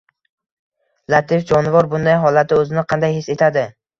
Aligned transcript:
latif 1.15 1.43
«jonivor» 1.51 1.89
bunday 1.93 2.17
holatda 2.25 2.59
o‘zini 2.63 2.87
qanday 2.95 3.17
his 3.21 3.29
etadi? 3.37 3.67